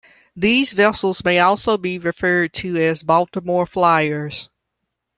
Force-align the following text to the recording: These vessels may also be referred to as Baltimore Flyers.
These 0.35 0.73
vessels 0.73 1.23
may 1.23 1.37
also 1.37 1.77
be 1.77 1.99
referred 1.99 2.53
to 2.55 2.75
as 2.75 3.03
Baltimore 3.03 3.67
Flyers. 3.67 4.49